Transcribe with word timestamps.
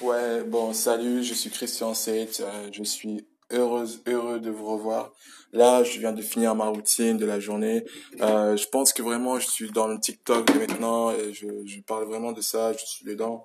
Ouais, 0.00 0.44
bon, 0.44 0.72
salut, 0.72 1.24
je 1.24 1.34
suis 1.34 1.50
Christian 1.50 1.92
Seit, 1.92 2.40
euh, 2.40 2.68
je 2.70 2.84
suis 2.84 3.26
heureuse, 3.50 4.00
heureux 4.06 4.38
de 4.38 4.48
vous 4.48 4.66
revoir. 4.66 5.12
Là, 5.52 5.82
je 5.82 5.98
viens 5.98 6.12
de 6.12 6.22
finir 6.22 6.54
ma 6.54 6.66
routine 6.66 7.16
de 7.16 7.26
la 7.26 7.40
journée. 7.40 7.84
Euh, 8.20 8.56
je 8.56 8.68
pense 8.68 8.92
que 8.92 9.02
vraiment, 9.02 9.40
je 9.40 9.48
suis 9.48 9.72
dans 9.72 9.88
le 9.88 9.98
TikTok 9.98 10.54
maintenant 10.54 11.10
et 11.10 11.32
je, 11.32 11.48
je 11.66 11.80
parle 11.80 12.04
vraiment 12.04 12.30
de 12.30 12.40
ça, 12.40 12.72
je 12.74 12.86
suis 12.86 13.04
dedans. 13.06 13.44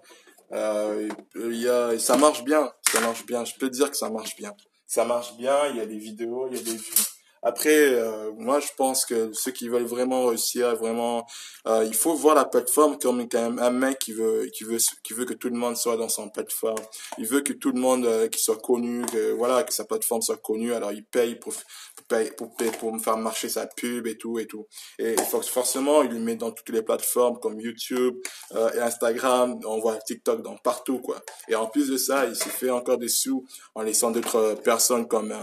Euh, 0.51 1.09
il 1.35 1.55
y 1.55 1.67
a, 1.67 1.97
ça 1.97 2.17
marche 2.17 2.43
bien, 2.43 2.71
ça 2.83 3.01
marche 3.01 3.25
bien, 3.25 3.43
je 3.45 3.55
peux 3.55 3.71
dire 3.71 3.89
que 3.89 3.97
ça 3.97 4.11
marche 4.11 4.35
bien. 4.35 4.53
Ça 4.85 5.05
marche 5.05 5.35
bien, 5.37 5.57
il 5.71 5.77
y 5.77 5.81
a 5.81 5.87
des 5.87 5.97
vidéos, 5.97 6.47
il 6.51 6.57
y 6.57 6.59
a 6.59 6.63
des 6.63 6.77
vues. 6.77 7.12
Après, 7.43 7.93
euh, 7.93 8.31
moi, 8.37 8.61
je 8.61 8.69
pense 8.77 9.05
que 9.05 9.31
ceux 9.33 9.51
qui 9.51 9.67
veulent 9.67 9.83
vraiment 9.83 10.27
réussir, 10.27 10.75
vraiment, 10.77 11.25
euh, 11.67 11.83
il 11.85 11.93
faut 11.93 12.13
voir 12.13 12.35
la 12.35 12.45
plateforme 12.45 12.97
comme 12.97 13.27
un 13.33 13.69
mec 13.69 13.99
qui 13.99 14.13
veut, 14.13 14.49
qui 14.53 14.63
veut, 14.63 14.77
qui 15.03 15.13
veut 15.13 15.25
que 15.25 15.33
tout 15.33 15.49
le 15.49 15.57
monde 15.57 15.75
soit 15.75 15.97
dans 15.97 16.07
son 16.07 16.29
plateforme. 16.29 16.81
Il 17.17 17.27
veut 17.27 17.41
que 17.41 17.51
tout 17.51 17.71
le 17.71 17.79
monde 17.79 18.05
euh, 18.05 18.29
qui 18.29 18.41
soit 18.41 18.57
connu, 18.57 19.05
que 19.07 19.33
voilà, 19.33 19.63
que 19.63 19.73
sa 19.73 19.83
plateforme 19.83 20.21
soit 20.21 20.37
connue. 20.37 20.73
Alors, 20.73 20.93
il 20.93 21.03
paye 21.03 21.35
pour, 21.35 21.53
pour 21.53 22.05
payer, 22.07 22.31
pour, 22.31 22.55
payer, 22.55 22.71
pour 22.71 22.93
me 22.93 22.99
faire 22.99 23.17
marcher 23.17 23.49
sa 23.49 23.67
pub 23.67 24.07
et 24.07 24.17
tout 24.17 24.39
et 24.39 24.47
tout. 24.47 24.65
Et, 24.97 25.15
forcément, 25.43 26.01
il 26.01 26.11
le 26.11 26.19
met 26.19 26.37
dans 26.37 26.51
toutes 26.51 26.69
les 26.69 26.81
plateformes 26.81 27.39
comme 27.39 27.59
YouTube 27.59 28.15
euh, 28.53 28.71
et 28.73 28.79
Instagram. 28.79 29.59
On 29.65 29.79
voit 29.79 29.97
TikTok 29.97 30.43
dans 30.43 30.55
partout, 30.55 30.99
quoi. 30.99 31.21
Et 31.49 31.55
en 31.55 31.67
plus 31.67 31.89
de 31.89 31.97
ça, 31.97 32.25
il 32.25 32.35
se 32.37 32.47
fait 32.47 32.69
encore 32.69 32.97
des 32.97 33.09
sous 33.09 33.45
en 33.75 33.81
laissant 33.81 34.11
d'autres 34.11 34.55
personnes 34.63 35.07
comme 35.07 35.33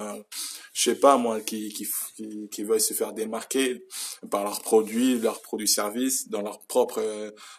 je 0.73 0.82
sais 0.82 0.96
pas 0.96 1.16
moi, 1.16 1.40
qui, 1.40 1.73
qui, 1.73 1.84
qui, 2.50 2.62
veulent 2.62 2.80
se 2.80 2.94
faire 2.94 3.12
démarquer 3.12 3.84
par 4.30 4.44
leurs 4.44 4.62
produits, 4.62 5.18
leurs 5.18 5.40
produits 5.42 5.68
services 5.68 6.28
dans 6.28 6.42
leur 6.42 6.66
propre, 6.66 7.02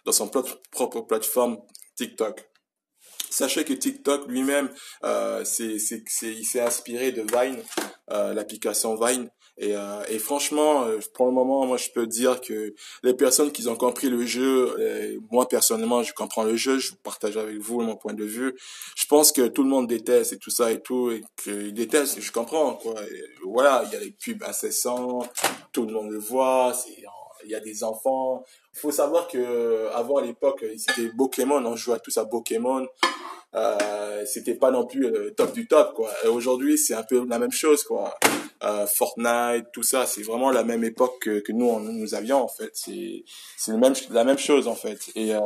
dans 0.05 0.12
son 0.12 0.30
propre 0.30 1.02
plateforme 1.02 1.58
TikTok. 1.95 2.52
Sachez 3.31 3.63
que 3.63 3.73
TikTok 3.73 4.27
lui-même, 4.27 4.70
euh, 5.05 5.45
c'est, 5.45 5.80
c'est, 5.80 6.03
il 6.22 6.44
s'est 6.44 6.59
inspiré 6.59 7.13
de 7.13 7.22
Vine, 7.22 7.64
euh, 8.11 8.33
l'application 8.33 8.95
Vine. 8.95 9.30
Et, 9.57 9.75
euh, 9.75 10.03
et 10.09 10.17
franchement, 10.17 10.83
euh, 10.83 10.99
pour 11.13 11.25
le 11.25 11.31
moment, 11.31 11.66
moi, 11.66 11.77
je 11.77 11.89
peux 11.89 12.07
dire 12.07 12.41
que 12.41 12.73
les 13.03 13.13
personnes 13.13 13.52
qui 13.52 13.67
ont 13.67 13.75
compris 13.75 14.09
le 14.09 14.25
jeu, 14.25 14.75
euh, 14.80 15.17
moi 15.30 15.47
personnellement, 15.47 16.03
je 16.03 16.13
comprends 16.13 16.44
le 16.44 16.55
jeu, 16.55 16.80
je 16.80 16.94
partage 17.03 17.38
avec 17.38 17.57
vous 17.57 17.81
mon 17.81 17.95
point 17.95 18.13
de 18.13 18.23
vue. 18.23 18.55
Je 18.95 19.05
pense 19.05 19.31
que 19.31 19.47
tout 19.47 19.63
le 19.63 19.69
monde 19.69 19.88
déteste 19.88 20.33
et 20.33 20.38
tout 20.38 20.49
ça 20.49 20.72
et 20.72 20.81
tout, 20.81 21.11
et 21.11 21.22
qu'ils 21.44 21.73
détestent, 21.73 22.22
je 22.22 22.31
comprends, 22.31 22.73
quoi. 22.73 22.95
voilà, 23.45 23.83
il 23.85 23.94
y 23.94 23.95
a 23.95 23.99
les 23.99 24.11
pubs 24.11 24.44
incessants, 24.44 25.27
tout 25.72 25.85
le 25.85 25.94
monde 25.94 26.11
le 26.11 26.19
voit, 26.19 26.73
il 27.44 27.49
y 27.49 27.55
a 27.55 27.59
des 27.59 27.83
enfants. 27.83 28.44
Il 28.73 28.79
faut 28.79 28.91
savoir 28.91 29.27
que 29.27 29.88
avant 29.94 30.17
à 30.17 30.22
l'époque, 30.22 30.66
c'était 30.77 31.09
Pokémon, 31.09 31.63
on 31.66 31.75
jouait 31.75 31.99
tous 31.99 32.17
à 32.17 32.25
Pokémon 32.25 32.88
euh, 33.53 34.23
c'était 34.25 34.55
pas 34.55 34.72
non 34.72 34.85
plus 34.85 35.09
le 35.09 35.33
top 35.33 35.52
du 35.53 35.67
top 35.67 35.94
quoi. 35.94 36.09
Aujourd'hui, 36.29 36.77
c'est 36.77 36.94
un 36.94 37.03
peu 37.03 37.25
la 37.27 37.39
même 37.39 37.52
chose 37.52 37.83
quoi. 37.83 38.17
Euh, 38.64 38.86
Fortnite, 38.86 39.72
tout 39.73 39.81
ça, 39.81 40.06
c'est 40.06 40.22
vraiment 40.22 40.52
la 40.52 40.64
même 40.64 40.84
époque 40.84 41.20
que, 41.20 41.52
nous 41.52 41.80
nous 41.80 42.14
avions 42.14 42.44
en 42.44 42.48
fait. 42.48 42.70
C'est 42.73 43.23
c'est 43.58 43.76
même 43.76 43.94
la 44.12 44.23
même 44.23 44.38
chose 44.38 44.68
en 44.68 44.76
fait. 44.76 45.00
Et 45.16 45.34
euh, 45.34 45.40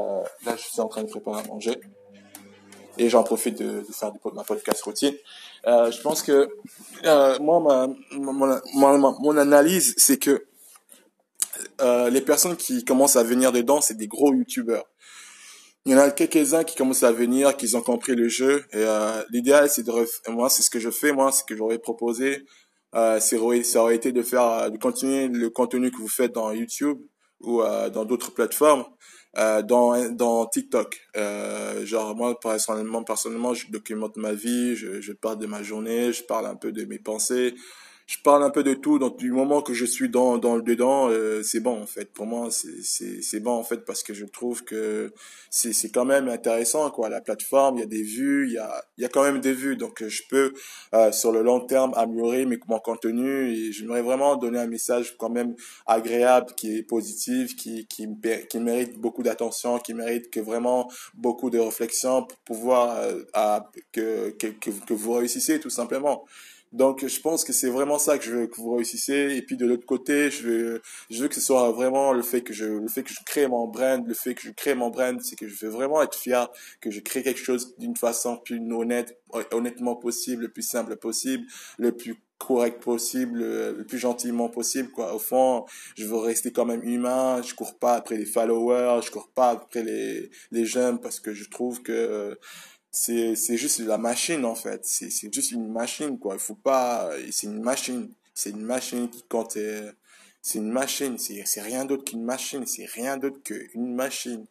là, 0.46 0.56
je 0.58 0.64
suis 0.64 0.82
en 0.82 0.88
train 0.88 1.04
de 1.04 1.10
préparer 1.10 1.40
à 1.40 1.48
manger 1.48 1.80
et 2.98 3.10
j'en 3.10 3.24
profite 3.24 3.58
de, 3.58 3.84
faire 3.92 4.12
ma 4.34 4.44
podcast 4.44 4.82
routine. 4.82 5.14
Euh, 5.66 5.92
je 5.92 6.02
pense 6.02 6.24
que 6.24 6.50
moi, 7.40 7.62
ma, 7.62 8.98
mon, 8.98 9.38
analyse, 9.38 9.94
c'est 9.98 10.18
que 10.18 10.46
les 12.10 12.22
personnes 12.22 12.58
qui 12.58 12.84
commencent 12.84 13.16
à 13.16 13.24
venir 13.24 13.54
dedans, 13.54 13.80
c'est 13.80 13.98
des 13.98 14.08
gros 14.08 14.34
youtubeurs. 14.34 14.86
Il 15.86 15.92
y 15.92 15.96
en 15.96 16.00
a 16.00 16.10
quelques-uns 16.10 16.64
qui 16.64 16.76
commencent 16.76 17.04
à 17.04 17.12
venir, 17.12 17.56
qui 17.56 17.74
ont 17.76 17.82
compris 17.82 18.16
le 18.16 18.28
jeu. 18.28 18.66
Et 18.74 18.86
l'idéal, 19.30 19.70
c'est 19.70 19.84
de 19.84 19.92
moi, 20.30 20.50
c'est 20.50 20.64
ce 20.64 20.70
que 20.70 20.80
je 20.80 20.90
fais, 20.90 21.14
moi, 21.14 21.32
ce 21.32 21.44
que 21.44 21.56
j'aurais 21.56 21.80
proposé, 21.80 22.46
euh, 22.96 23.20
ça 23.20 23.38
aurait 23.82 23.96
été 23.96 24.12
de 24.12 24.22
faire, 24.22 24.44
euh, 24.44 24.70
de 24.70 24.78
continuer 24.78 25.28
le 25.28 25.50
contenu 25.50 25.92
que 25.92 25.98
vous 25.98 26.08
faites 26.08 26.34
dans 26.34 26.52
YouTube 26.52 27.00
ou 27.42 27.62
euh, 27.62 27.90
dans 27.90 28.06
d'autres 28.06 28.32
plateformes, 28.34 28.86
euh, 29.38 29.62
dans 29.62 30.10
dans 30.12 30.46
TikTok. 30.46 31.00
Euh, 31.18 31.86
genre 31.86 32.16
moi, 32.16 32.40
personnellement, 32.40 33.04
personnellement, 33.04 33.54
je 33.54 33.70
documente 33.70 34.18
ma 34.18 34.34
vie, 34.34 34.76
je, 34.76 35.02
je 35.02 35.14
parle 35.14 35.40
de 35.40 35.46
ma 35.46 35.62
journée, 35.62 36.14
je 36.14 36.24
parle 36.24 36.46
un 36.46 36.56
peu 36.56 36.72
de 36.72 36.86
mes 36.86 37.00
pensées 37.00 37.54
je 38.08 38.18
parle 38.24 38.44
un 38.44 38.52
peu 38.52 38.64
de 38.64 38.74
tout. 38.76 39.00
Donc 39.00 39.18
du 39.18 39.32
moment 39.32 39.62
que 39.62 39.74
je 39.74 39.86
suis 39.86 40.10
dans 40.10 40.38
dans 40.38 40.56
le 40.56 40.62
dedans, 40.62 41.10
euh, 41.10 41.42
c'est 41.44 41.60
bon 41.60 41.82
en 41.82 41.88
fait. 41.88 42.12
Pour 42.14 42.28
moi, 42.28 42.50
c'est 42.52 42.84
c'est 42.84 43.22
c'est 43.22 43.40
bon 43.40 43.54
en 43.54 43.64
fait 43.64 43.84
parce 43.86 44.04
que 44.04 44.14
je 44.14 44.26
trouve 44.26 44.64
que 44.64 45.12
c'est 45.50 45.74
c'est 45.74 45.90
quand 45.90 46.06
même 46.06 46.28
intéressant 46.28 46.92
quoi. 46.92 47.10
La 47.10 47.22
plateforme, 47.22 47.78
il 47.78 47.80
y 47.82 47.84
a 47.84 47.88
des 47.88 48.04
vues, 48.04 48.48
il 48.48 48.54
y 48.54 48.58
a 48.60 48.84
il 48.98 49.02
y 49.02 49.06
a 49.06 49.10
quand 49.10 49.24
même 49.24 49.40
des 49.42 49.54
vues. 49.54 49.76
Donc 49.76 50.04
je 50.08 50.22
peux 50.30 50.54
euh, 50.94 51.12
sur 51.12 51.32
le 51.32 51.42
long 51.42 51.62
terme 51.62 51.94
améliorer 51.96 52.46
mes, 52.46 52.60
mon 52.68 52.80
contenu 52.80 53.50
et 53.52 53.72
j'aimerais 53.72 54.04
vraiment 54.04 54.36
donner 54.36 54.60
un 54.60 54.68
message 54.68 55.16
quand 55.18 55.30
même 55.30 55.56
agréable, 55.88 56.54
qui 56.56 56.78
est 56.78 56.84
positif, 56.84 57.56
qui 57.56 57.88
qui 57.88 58.08
qui 58.50 58.60
mérite 58.60 59.00
beaucoup 59.00 59.24
d'attention, 59.24 59.80
qui 59.80 59.96
mérite 59.96 60.30
que 60.30 60.40
vraiment 60.40 60.92
beaucoup 61.16 61.50
de 61.50 61.58
réflexion 61.58 62.24
pour 62.24 62.38
pouvoir 62.40 62.98
euh, 62.98 63.60
que, 63.92 64.30
que 64.32 64.48
que 64.48 64.94
vous 64.94 65.14
réussissez 65.14 65.60
tout 65.60 65.72
simplement. 65.72 66.26
Donc, 66.76 67.08
je 67.08 67.20
pense 67.22 67.46
que 67.46 67.54
c'est 67.54 67.70
vraiment 67.70 67.98
ça 67.98 68.18
que 68.18 68.26
je 68.26 68.32
veux 68.32 68.48
que 68.48 68.58
vous 68.58 68.76
réussissiez. 68.76 69.38
Et 69.38 69.42
puis 69.42 69.56
de 69.56 69.66
l'autre 69.66 69.86
côté, 69.86 70.30
je 70.30 70.44
veux, 70.44 70.82
je 71.10 71.22
veux 71.22 71.30
que 71.30 71.36
ce 71.36 71.40
soit 71.40 71.72
vraiment 71.72 72.12
le 72.12 72.22
fait 72.22 72.42
que 72.42 72.54
je, 72.54 72.66
le 72.66 72.90
fait 72.90 73.04
que 73.04 73.14
je 73.14 73.24
crée 73.26 73.48
mon 73.48 73.66
brand, 73.68 74.06
le 74.06 74.14
fait 74.14 74.36
que 74.36 74.42
je 74.42 74.52
crée 74.52 74.76
mon 74.76 74.90
brand, 74.90 75.18
c'est 75.24 75.38
que 75.38 75.48
je 75.48 75.66
veux 75.66 75.72
vraiment 75.72 76.04
être 76.04 76.16
fier 76.16 76.50
que 76.82 76.92
je 76.92 77.00
crée 77.00 77.24
quelque 77.24 77.40
chose 77.40 77.76
d'une 77.78 77.96
façon 77.96 78.36
plus 78.44 78.60
honnête, 78.74 79.18
honnêtement 79.52 79.96
possible, 79.96 80.44
le 80.44 80.50
plus 80.50 80.64
simple 80.64 80.98
possible, 80.98 81.46
le 81.78 81.94
plus 81.94 82.22
correct 82.40 82.84
possible, 82.84 83.40
le 83.40 83.86
plus 83.86 83.98
gentiment 83.98 84.50
possible, 84.50 84.92
quoi. 84.92 85.16
Au 85.16 85.20
fond, 85.20 85.66
je 85.96 86.06
veux 86.06 86.18
rester 86.18 86.52
quand 86.52 86.66
même 86.66 86.84
humain, 86.84 87.42
je 87.42 87.56
cours 87.56 87.80
pas 87.80 87.94
après 87.94 88.18
les 88.18 88.26
followers, 88.26 89.00
je 89.06 89.12
cours 89.12 89.30
pas 89.30 89.52
après 89.52 89.84
les, 89.84 90.30
les 90.52 90.66
jeunes 90.66 91.00
parce 91.00 91.22
que 91.22 91.34
je 91.34 91.50
trouve 91.50 91.82
que, 91.82 92.38
c'est 92.96 93.36
c'est 93.36 93.58
juste 93.58 93.80
la 93.80 93.98
machine 93.98 94.46
en 94.46 94.56
fait. 94.56 94.86
C'est 94.86 95.10
c'est 95.10 95.32
juste 95.34 95.52
une 95.52 95.70
machine 95.72 96.18
quoi. 96.18 96.36
Il 96.36 96.40
faut 96.40 96.56
pas 96.56 97.12
c'est 97.32 97.48
une 97.48 97.62
machine. 97.62 98.10
C'est 98.34 98.52
une 98.52 98.62
machine 98.64 99.10
qui 99.10 99.24
compte 99.24 99.58
c'est 100.42 100.60
une 100.60 100.72
machine. 100.72 101.18
C'est 101.18 101.44
c'est 101.46 101.62
rien 101.62 101.86
d'autre 101.86 102.06
qu'une 102.06 102.24
machine. 102.24 102.66
C'est 102.66 102.86
rien 102.86 103.18
d'autre 103.18 103.42
qu'une 103.44 103.96
machine. 103.96 104.46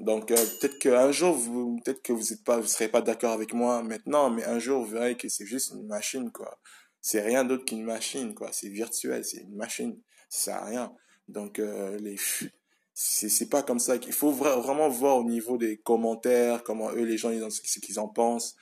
Donc 0.00 0.30
euh, 0.30 0.36
peut-être 0.60 0.78
qu'un 0.78 1.10
jour 1.12 1.34
vous 1.34 1.80
peut-être 1.84 2.02
que 2.02 2.12
vous 2.12 2.32
êtes 2.32 2.44
pas 2.44 2.58
vous 2.60 2.68
serez 2.68 2.88
pas 2.88 3.02
d'accord 3.02 3.32
avec 3.32 3.52
moi 3.54 3.82
maintenant 3.82 4.30
mais 4.30 4.44
un 4.44 4.58
jour 4.58 4.84
vous 4.84 4.92
verrez 4.92 5.16
que 5.16 5.28
c'est 5.28 5.46
juste 5.46 5.72
une 5.72 5.86
machine 5.86 6.30
quoi. 6.30 6.58
C'est 7.02 7.22
rien 7.22 7.44
d'autre 7.44 7.64
qu'une 7.64 7.84
machine 7.84 8.34
quoi. 8.34 8.50
C'est 8.52 8.68
virtuel. 8.68 9.24
C'est 9.24 9.42
une 9.42 9.56
machine. 9.56 9.98
Ça 10.28 10.52
sert 10.52 10.62
à 10.62 10.66
rien. 10.66 10.92
Donc 11.28 11.58
euh, 11.58 11.98
les 11.98 12.16
c'est 13.02 13.30
c'est 13.30 13.48
pas 13.48 13.62
comme 13.62 13.78
ça 13.78 13.96
qu'il 13.98 14.12
faut 14.12 14.30
vraiment 14.30 14.90
voir 14.90 15.16
au 15.16 15.24
niveau 15.24 15.56
des 15.56 15.78
commentaires 15.78 16.62
comment 16.62 16.90
eux 16.92 17.04
les 17.04 17.16
gens 17.16 17.30
ils 17.30 17.50
ce 17.50 17.80
qu'ils 17.80 17.98
en 17.98 18.08
pensent. 18.08 18.56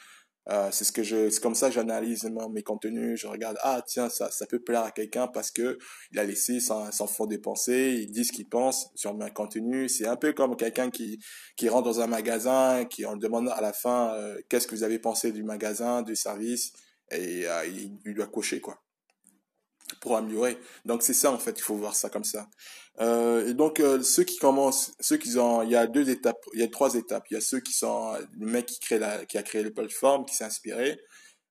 Euh, 0.50 0.68
c'est 0.70 0.84
ce 0.84 0.92
que 0.92 1.02
je 1.02 1.28
c'est 1.28 1.42
comme 1.42 1.56
ça 1.56 1.70
j'analyse 1.72 2.30
mes 2.52 2.62
contenus. 2.62 3.20
Je 3.20 3.26
regarde 3.26 3.58
ah 3.62 3.82
tiens 3.84 4.08
ça 4.08 4.30
ça 4.30 4.46
peut 4.46 4.60
plaire 4.60 4.84
à 4.84 4.92
quelqu'un 4.92 5.26
parce 5.26 5.50
que 5.50 5.76
il 6.12 6.20
a 6.20 6.24
laissé 6.24 6.60
sans 6.60 6.92
sans 6.92 7.08
fond 7.08 7.26
des 7.26 7.38
pensées 7.38 7.96
il 8.00 8.12
dit 8.12 8.24
ce 8.24 8.32
qu'il 8.32 8.48
pense 8.48 8.90
sur 8.94 9.12
mes 9.14 9.30
contenus 9.32 9.98
c'est 9.98 10.06
un 10.06 10.16
peu 10.16 10.32
comme 10.32 10.56
quelqu'un 10.56 10.90
qui 10.90 11.18
qui 11.56 11.68
rentre 11.68 11.86
dans 11.86 12.00
un 12.00 12.06
magasin 12.06 12.84
qui 12.84 13.04
on 13.06 13.16
demande 13.16 13.48
à 13.48 13.60
la 13.60 13.72
fin 13.72 14.14
euh, 14.14 14.38
qu'est-ce 14.48 14.68
que 14.68 14.76
vous 14.76 14.84
avez 14.84 15.00
pensé 15.00 15.32
du 15.32 15.42
magasin 15.42 16.02
du 16.02 16.14
service 16.14 16.72
et 17.10 17.48
euh, 17.48 17.66
il, 17.66 17.98
il 18.06 18.14
doit 18.14 18.28
cocher 18.28 18.60
quoi 18.60 18.80
pour 20.00 20.16
améliorer. 20.16 20.58
Donc 20.84 21.02
c'est 21.02 21.14
ça 21.14 21.30
en 21.32 21.38
fait, 21.38 21.58
il 21.58 21.62
faut 21.62 21.74
voir 21.74 21.94
ça 21.94 22.08
comme 22.08 22.24
ça. 22.24 22.48
Euh, 23.00 23.48
et 23.48 23.54
donc 23.54 23.80
euh, 23.80 24.02
ceux 24.02 24.24
qui 24.24 24.38
commencent, 24.38 24.92
ceux 25.00 25.16
qui 25.16 25.38
ont, 25.38 25.62
il 25.62 25.70
y 25.70 25.76
a 25.76 25.86
deux 25.86 26.10
étapes, 26.10 26.44
il 26.54 26.60
y 26.60 26.64
a 26.64 26.68
trois 26.68 26.94
étapes. 26.94 27.24
Il 27.30 27.34
y 27.34 27.36
a 27.36 27.40
ceux 27.40 27.60
qui 27.60 27.72
sont 27.72 28.14
le 28.38 28.46
mec 28.46 28.66
qui 28.66 28.80
crée 28.80 28.98
la, 28.98 29.24
qui 29.24 29.38
a 29.38 29.42
créé 29.42 29.62
la 29.62 29.70
plateforme, 29.70 30.24
qui 30.24 30.34
s'est 30.34 30.44
inspiré. 30.44 31.00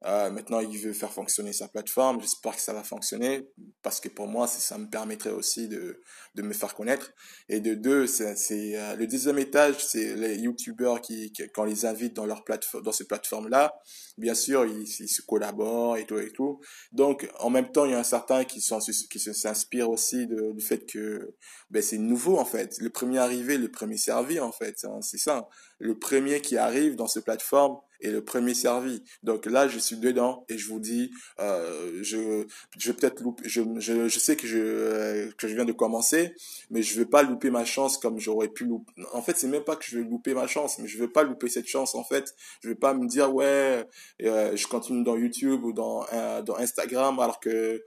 Euh, 0.05 0.29
maintenant, 0.29 0.59
il 0.59 0.77
veut 0.77 0.93
faire 0.93 1.11
fonctionner 1.11 1.53
sa 1.53 1.67
plateforme. 1.67 2.21
J'espère 2.21 2.55
que 2.55 2.61
ça 2.61 2.71
va 2.71 2.83
fonctionner 2.83 3.47
parce 3.81 3.99
que 3.99 4.09
pour 4.09 4.27
moi, 4.27 4.45
ça 4.47 4.77
me 4.77 4.87
permettrait 4.87 5.31
aussi 5.31 5.67
de, 5.67 6.03
de 6.35 6.41
me 6.43 6.53
faire 6.53 6.75
connaître. 6.75 7.11
Et 7.49 7.59
de 7.59 7.73
deux, 7.73 8.05
c'est 8.05 8.77
euh, 8.77 8.95
le 8.95 9.07
deuxième 9.07 9.39
étage, 9.39 9.83
c'est 9.83 10.15
les 10.15 10.37
YouTubeurs 10.37 11.01
qui, 11.01 11.31
qui, 11.31 11.49
quand 11.49 11.63
les 11.63 11.85
invitent 11.85 12.15
dans 12.15 12.27
leur 12.27 12.43
plateforme, 12.43 12.83
dans 12.83 12.91
ces 12.91 13.07
plateformes-là, 13.07 13.73
bien 14.19 14.35
sûr, 14.35 14.65
ils, 14.65 14.87
se 14.87 15.21
collaborent 15.23 15.97
et 15.97 16.05
tout 16.05 16.19
et 16.19 16.31
tout. 16.31 16.61
Donc, 16.91 17.27
en 17.39 17.49
même 17.49 17.71
temps, 17.71 17.85
il 17.85 17.91
y 17.91 17.95
a 17.95 17.99
un 17.99 18.03
certain 18.03 18.43
qui 18.43 18.61
sont 18.61 18.77
qui 18.79 19.19
s'inspirent 19.19 19.89
aussi 19.89 20.27
de, 20.27 20.51
du 20.53 20.63
fait 20.63 20.85
que 20.85 21.35
ben 21.71 21.81
c'est 21.81 21.97
nouveau 21.97 22.37
en 22.37 22.45
fait. 22.45 22.77
Le 22.79 22.91
premier 22.91 23.17
arrivé, 23.17 23.57
le 23.57 23.71
premier 23.71 23.97
servi 23.97 24.39
en 24.39 24.51
fait. 24.51 24.77
Hein, 24.83 25.01
c'est 25.01 25.17
ça. 25.17 25.49
le 25.79 25.97
premier 25.97 26.39
qui 26.41 26.57
arrive 26.57 26.95
dans 26.95 27.07
cette 27.07 27.25
plateforme 27.25 27.77
est 28.01 28.11
le 28.11 28.23
premier 28.23 28.53
servi. 28.53 29.03
Donc 29.23 29.45
là, 29.45 29.67
je 29.67 29.79
suis 29.79 29.97
dedans 29.97 30.45
et 30.49 30.57
je 30.57 30.67
vous 30.67 30.79
dis, 30.79 31.11
euh, 31.39 31.99
je, 32.01 32.45
je 32.77 32.91
vais 32.91 32.97
peut-être 32.97 33.21
louper, 33.21 33.47
je, 33.47 33.61
je, 33.79 34.07
je 34.07 34.19
sais 34.19 34.35
que 34.35 34.47
je, 34.47 35.31
que 35.31 35.47
je 35.47 35.55
viens 35.55 35.65
de 35.65 35.71
commencer, 35.71 36.33
mais 36.69 36.81
je 36.81 36.97
vais 36.97 37.05
pas 37.05 37.23
louper 37.23 37.49
ma 37.49 37.65
chance 37.65 37.97
comme 37.97 38.19
j'aurais 38.19 38.49
pu 38.49 38.65
louper. 38.65 38.93
En 39.13 39.21
fait, 39.21 39.37
c'est 39.37 39.47
même 39.47 39.63
pas 39.63 39.75
que 39.75 39.85
je 39.85 39.99
vais 39.99 40.03
louper 40.03 40.33
ma 40.33 40.47
chance, 40.47 40.79
mais 40.79 40.87
je 40.87 40.97
vais 40.97 41.07
pas 41.07 41.23
louper 41.23 41.49
cette 41.49 41.67
chance. 41.67 41.95
En 41.95 42.03
fait, 42.03 42.35
je 42.61 42.69
vais 42.69 42.75
pas 42.75 42.93
me 42.93 43.07
dire 43.07 43.33
ouais, 43.33 43.85
euh, 44.23 44.55
je 44.55 44.67
continue 44.67 45.03
dans 45.03 45.15
YouTube 45.15 45.63
ou 45.63 45.73
dans 45.73 46.05
euh, 46.13 46.41
dans 46.41 46.55
Instagram 46.57 47.19
alors 47.19 47.39
que 47.39 47.83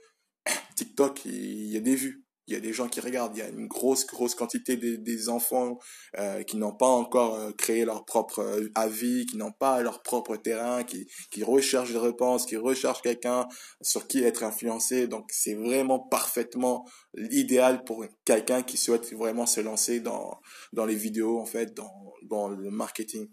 TikTok 0.76 1.24
il 1.24 1.72
y 1.72 1.76
a 1.76 1.80
des 1.80 1.94
vues 1.94 2.24
il 2.50 2.54
y 2.54 2.56
a 2.56 2.60
des 2.60 2.72
gens 2.72 2.88
qui 2.88 2.98
regardent, 3.00 3.36
il 3.36 3.38
y 3.38 3.42
a 3.42 3.48
une 3.48 3.68
grosse, 3.68 4.04
grosse 4.06 4.34
quantité 4.34 4.76
des, 4.76 5.28
enfants 5.28 5.78
euh, 6.18 6.42
qui 6.42 6.56
n'ont 6.56 6.74
pas 6.74 6.88
encore 6.88 7.36
euh, 7.36 7.52
créé 7.52 7.84
leur 7.84 8.04
propre 8.04 8.40
euh, 8.40 8.68
avis, 8.74 9.26
qui 9.26 9.36
n'ont 9.36 9.52
pas 9.52 9.80
leur 9.82 10.02
propre 10.02 10.36
terrain, 10.36 10.82
qui, 10.82 11.06
qui 11.30 11.44
recherchent 11.44 11.92
des 11.92 11.98
réponses, 11.98 12.46
qui 12.46 12.56
recherchent 12.56 13.02
quelqu'un 13.02 13.46
sur 13.80 14.08
qui 14.08 14.24
être 14.24 14.42
influencé. 14.42 15.06
Donc 15.06 15.28
c'est 15.30 15.54
vraiment 15.54 16.00
parfaitement 16.00 16.84
l'idéal 17.14 17.84
pour 17.84 18.04
quelqu'un 18.24 18.62
qui 18.62 18.76
souhaite 18.76 19.12
vraiment 19.12 19.46
se 19.46 19.60
lancer 19.60 20.00
dans, 20.00 20.40
dans 20.72 20.86
les 20.86 20.96
vidéos, 20.96 21.38
en 21.38 21.46
fait, 21.46 21.72
dans, 21.74 22.12
dans 22.22 22.48
le 22.48 22.70
marketing. 22.70 23.28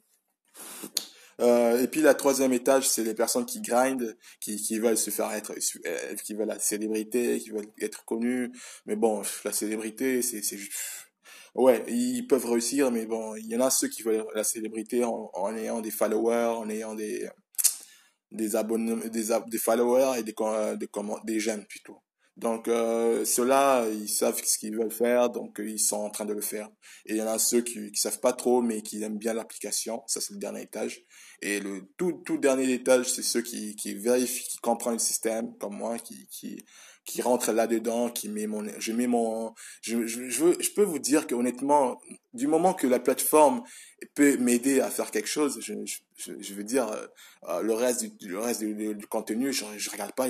Euh, 1.39 1.81
et 1.81 1.87
puis 1.87 2.01
la 2.01 2.15
troisième 2.15 2.53
étage, 2.53 2.87
c'est 2.89 3.03
les 3.03 3.13
personnes 3.13 3.45
qui 3.45 3.61
grindent, 3.61 4.17
qui, 4.39 4.57
qui 4.57 4.79
veulent 4.79 4.97
se 4.97 5.11
faire 5.11 5.31
être, 5.31 5.53
euh, 5.85 6.15
qui 6.23 6.33
veulent 6.33 6.47
la 6.47 6.59
célébrité, 6.59 7.39
qui 7.39 7.51
veulent 7.51 7.71
être 7.81 8.05
connus. 8.05 8.51
Mais 8.85 8.95
bon, 8.95 9.21
la 9.45 9.51
célébrité, 9.51 10.21
c'est, 10.21 10.41
c'est 10.41 10.57
ouais, 11.55 11.83
ils 11.87 12.27
peuvent 12.27 12.45
réussir, 12.45 12.91
mais 12.91 13.05
bon, 13.05 13.35
il 13.35 13.47
y 13.47 13.55
en 13.55 13.61
a 13.61 13.69
ceux 13.69 13.87
qui 13.87 14.03
veulent 14.03 14.25
la 14.35 14.43
célébrité 14.43 15.03
en, 15.03 15.29
en 15.33 15.55
ayant 15.55 15.81
des 15.81 15.91
followers, 15.91 16.57
en 16.57 16.69
ayant 16.69 16.95
des 16.95 17.29
des 18.31 18.55
abonnés, 18.55 19.09
des, 19.09 19.29
des 19.47 19.57
followers 19.57 20.19
et 20.19 20.23
des 20.23 20.35
des, 20.77 20.87
des 21.23 21.39
j'aime 21.39 21.65
plutôt. 21.65 21.97
Donc 22.37 22.67
euh, 22.67 23.25
ceux-là, 23.25 23.87
ils 23.89 24.07
savent 24.07 24.39
ce 24.43 24.59
qu'ils 24.59 24.77
veulent 24.77 24.91
faire, 24.91 25.31
donc 25.31 25.59
ils 25.59 25.79
sont 25.79 25.97
en 25.97 26.11
train 26.11 26.25
de 26.25 26.33
le 26.33 26.41
faire. 26.41 26.69
Et 27.07 27.13
il 27.13 27.17
y 27.17 27.21
en 27.21 27.27
a 27.27 27.39
ceux 27.39 27.61
qui 27.61 27.91
qui 27.91 27.99
savent 27.99 28.19
pas 28.19 28.33
trop, 28.33 28.61
mais 28.61 28.83
qui 28.83 29.01
aiment 29.01 29.17
bien 29.17 29.33
l'application. 29.33 30.03
Ça 30.05 30.21
c'est 30.21 30.33
le 30.33 30.39
dernier 30.39 30.61
étage. 30.61 31.01
Et 31.41 31.59
le 31.59 31.81
tout 31.97 32.21
tout 32.25 32.37
dernier 32.37 32.71
étage, 32.71 33.11
c'est 33.11 33.23
ceux 33.23 33.41
qui 33.41 33.75
qui 33.75 33.95
vérifient, 33.95 34.47
qui 34.47 34.57
comprennent 34.59 34.93
le 34.93 34.99
système, 34.99 35.57
comme 35.57 35.75
moi, 35.77 35.97
qui 35.97 36.27
qui 36.27 36.63
qui 37.07 37.21
rentre 37.21 37.53
là-dedans, 37.53 38.09
qui 38.09 38.27
met 38.27 38.47
mon, 38.47 38.67
je 38.79 38.91
mets 38.91 39.07
mon, 39.07 39.53
je, 39.81 40.05
je, 40.05 40.29
je, 40.29 40.61
je 40.61 40.71
peux 40.71 40.83
vous 40.83 40.99
dire 40.99 41.25
que 41.25 41.33
honnêtement, 41.33 42.01
du 42.33 42.47
moment 42.47 42.73
que 42.73 42.85
la 42.85 42.99
plateforme 42.99 43.63
peut 44.13 44.35
m'aider 44.37 44.81
à 44.81 44.91
faire 44.91 45.09
quelque 45.09 45.29
chose, 45.29 45.57
je, 45.61 45.73
je, 46.17 46.33
je 46.37 46.53
veux 46.53 46.65
dire, 46.65 46.91
euh, 47.47 47.61
le 47.61 47.73
reste 47.73 48.03
du, 48.03 48.27
le 48.27 48.39
reste 48.39 48.59
du, 48.59 48.93
du, 48.93 49.07
contenu, 49.07 49.53
je, 49.53 49.63
je 49.77 49.89
regarde 49.89 50.13
pas 50.15 50.27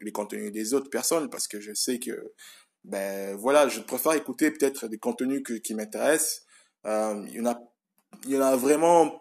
les, 0.00 0.12
contenus 0.12 0.50
des 0.50 0.74
autres 0.74 0.90
personnes 0.90 1.30
parce 1.30 1.46
que 1.46 1.60
je 1.60 1.72
sais 1.72 2.00
que, 2.00 2.32
ben 2.82 3.36
voilà, 3.36 3.68
je 3.68 3.80
préfère 3.80 4.12
écouter 4.14 4.50
peut-être 4.50 4.88
des 4.88 4.98
contenus 4.98 5.42
que, 5.44 5.52
qui 5.52 5.74
m'intéressent. 5.74 6.42
Euh, 6.86 7.24
il 7.28 7.36
y 7.36 7.40
en 7.40 7.46
a, 7.46 7.60
il 8.24 8.32
y 8.32 8.36
en 8.36 8.42
a 8.42 8.56
vraiment 8.56 9.20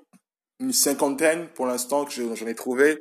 une 0.59 0.73
cinquantaine 0.73 1.49
pour 1.53 1.67
l'instant 1.67 2.05
que 2.05 2.35
j'en 2.35 2.47
ai 2.47 2.55
trouvé 2.55 2.99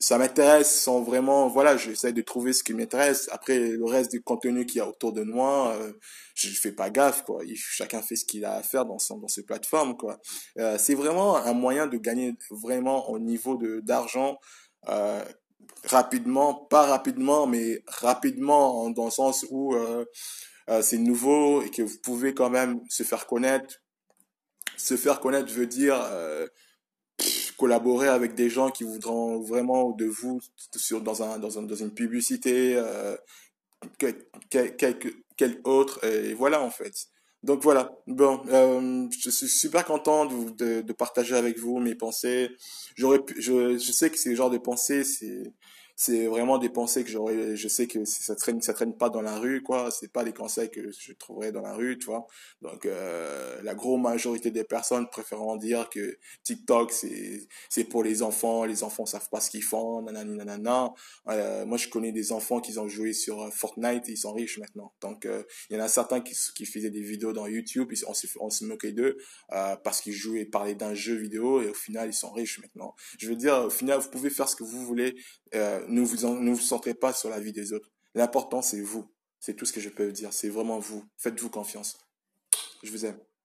ça 0.00 0.16
m'intéresse 0.18 0.82
sans 0.82 1.00
vraiment 1.02 1.48
voilà 1.48 1.76
j'essaie 1.76 2.12
de 2.12 2.22
trouver 2.22 2.52
ce 2.52 2.62
qui 2.62 2.74
m'intéresse. 2.74 3.28
Après 3.32 3.58
le 3.58 3.84
reste 3.84 4.10
du 4.12 4.22
contenu 4.22 4.64
qu'il 4.66 4.78
y 4.78 4.80
a 4.80 4.88
autour 4.88 5.12
de 5.12 5.22
moi 5.22 5.74
euh, 5.76 5.92
je 6.34 6.48
fais 6.50 6.72
pas 6.72 6.90
gaffe 6.90 7.24
quoi. 7.24 7.42
Chacun 7.54 8.02
fait 8.02 8.16
ce 8.16 8.24
qu'il 8.24 8.44
a 8.44 8.54
à 8.54 8.62
faire 8.62 8.84
dans 8.84 8.98
son 8.98 9.18
dans 9.18 9.28
ses 9.28 9.44
plateformes 9.44 9.96
quoi. 9.96 10.18
Euh, 10.58 10.78
c'est 10.78 10.94
vraiment 10.94 11.36
un 11.36 11.52
moyen 11.52 11.86
de 11.86 11.96
gagner 11.98 12.34
vraiment 12.50 13.10
au 13.10 13.18
niveau 13.18 13.56
de 13.56 13.80
d'argent 13.80 14.38
euh, 14.88 15.24
rapidement 15.84 16.54
pas 16.54 16.86
rapidement 16.86 17.46
mais 17.46 17.82
rapidement 17.86 18.90
dans 18.90 19.06
le 19.06 19.10
sens 19.10 19.44
où 19.50 19.74
euh, 19.74 20.04
euh, 20.68 20.82
c'est 20.82 20.98
nouveau 20.98 21.62
et 21.62 21.70
que 21.70 21.82
vous 21.82 21.98
pouvez 22.02 22.34
quand 22.34 22.50
même 22.50 22.80
se 22.88 23.02
faire 23.02 23.26
connaître. 23.26 23.76
Se 24.76 24.96
faire 24.96 25.20
connaître 25.20 25.52
veut 25.52 25.66
dire 25.66 26.00
euh, 26.12 26.46
collaborer 27.58 28.08
avec 28.08 28.34
des 28.34 28.48
gens 28.48 28.70
qui 28.70 28.84
voudront 28.84 29.40
vraiment 29.40 29.90
de 29.90 30.06
vous 30.06 30.40
sur 30.76 31.02
dans 31.02 31.22
un 31.22 31.38
dans, 31.38 31.58
un, 31.58 31.62
dans 31.62 31.74
une 31.74 31.92
publicité 31.92 32.76
euh, 32.76 33.16
quel, 33.98 35.60
autre 35.64 36.02
et 36.04 36.34
voilà 36.34 36.62
en 36.62 36.70
fait. 36.70 36.94
Donc 37.42 37.62
voilà. 37.62 37.92
Bon 38.06 38.42
euh, 38.48 39.06
je 39.20 39.30
suis 39.30 39.48
super 39.48 39.84
content 39.84 40.26
de, 40.26 40.92
partager 40.92 41.34
avec 41.34 41.58
vous 41.58 41.78
mes 41.78 41.94
pensées. 41.94 42.50
J'aurais 42.96 43.20
je, 43.36 43.76
je 43.76 43.92
sais 43.92 44.08
que 44.10 44.18
ces 44.18 44.34
genres 44.36 44.50
de 44.50 44.58
pensées 44.58 45.04
c'est 45.04 45.52
c'est 46.00 46.28
vraiment 46.28 46.58
des 46.58 46.68
pensées 46.68 47.02
que 47.02 47.10
j'aurais 47.10 47.56
je 47.56 47.66
sais 47.66 47.88
que 47.88 48.04
ça 48.04 48.36
traîne 48.36 48.62
ça 48.62 48.72
traîne 48.72 48.96
pas 48.96 49.10
dans 49.10 49.20
la 49.20 49.36
rue 49.36 49.64
quoi. 49.64 49.90
C'est 49.90 50.12
pas 50.12 50.22
des 50.22 50.32
conseils 50.32 50.70
que 50.70 50.92
je 50.92 51.12
trouverais 51.12 51.50
dans 51.50 51.60
la 51.60 51.74
rue 51.74 51.98
tu 51.98 52.06
vois. 52.06 52.28
Donc 52.62 52.86
euh, 52.86 53.60
la 53.64 53.74
grosse 53.74 54.00
majorité 54.00 54.52
des 54.52 54.62
personnes 54.62 55.08
préféreront 55.10 55.56
dire 55.56 55.90
que 55.90 56.16
TikTok 56.44 56.92
c'est 56.92 57.48
c'est 57.68 57.82
pour 57.82 58.04
les 58.04 58.22
enfants. 58.22 58.64
Les 58.64 58.84
enfants 58.84 59.06
savent 59.06 59.28
pas 59.28 59.40
ce 59.40 59.50
qu'ils 59.50 59.64
font. 59.64 60.00
Nanani 60.02 60.36
nanana. 60.36 60.92
Euh, 61.30 61.66
moi 61.66 61.76
je 61.78 61.88
connais 61.88 62.12
des 62.12 62.30
enfants 62.30 62.60
qui 62.60 62.78
ont 62.78 62.86
joué 62.86 63.12
sur 63.12 63.42
euh, 63.42 63.50
Fortnite 63.50 64.08
et 64.08 64.12
ils 64.12 64.18
sont 64.18 64.32
riches 64.32 64.58
maintenant. 64.58 64.92
Donc 65.00 65.26
euh, 65.26 65.42
il 65.68 65.76
y 65.76 65.80
en 65.80 65.82
a 65.82 65.88
certains 65.88 66.20
qui 66.20 66.36
qui 66.54 66.64
faisaient 66.64 66.90
des 66.90 67.02
vidéos 67.02 67.32
dans 67.32 67.48
YouTube. 67.48 67.92
On 68.06 68.14
se 68.14 68.28
on 68.38 68.50
se 68.50 68.64
moquait 68.64 68.92
d'eux 68.92 69.16
euh, 69.50 69.74
parce 69.74 70.00
qu'ils 70.00 70.12
jouaient 70.12 70.44
parlaient 70.44 70.76
d'un 70.76 70.94
jeu 70.94 71.16
vidéo 71.16 71.60
et 71.60 71.68
au 71.70 71.74
final 71.74 72.10
ils 72.10 72.12
sont 72.12 72.30
riches 72.30 72.60
maintenant. 72.60 72.94
Je 73.18 73.28
veux 73.28 73.34
dire 73.36 73.64
au 73.64 73.70
final 73.70 73.98
vous 73.98 74.10
pouvez 74.10 74.30
faire 74.30 74.48
ce 74.48 74.54
que 74.54 74.62
vous 74.62 74.86
voulez. 74.86 75.16
Euh, 75.54 75.80
ne 75.88 76.00
vous 76.00 76.24
en, 76.24 76.34
ne 76.34 76.50
vous 76.50 76.60
centrez 76.60 76.94
pas 76.94 77.12
sur 77.12 77.30
la 77.30 77.40
vie 77.40 77.52
des 77.52 77.72
autres. 77.72 77.90
L'important, 78.14 78.62
c'est 78.62 78.80
vous. 78.80 79.12
C'est 79.40 79.54
tout 79.54 79.66
ce 79.66 79.72
que 79.72 79.80
je 79.80 79.88
peux 79.88 80.10
dire. 80.12 80.32
C'est 80.32 80.48
vraiment 80.48 80.78
vous. 80.78 81.04
Faites-vous 81.16 81.50
confiance. 81.50 81.98
Je 82.82 82.90
vous 82.90 83.04
aime. 83.04 83.18